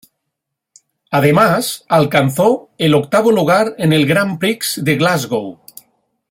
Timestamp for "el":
2.79-2.95, 3.93-4.07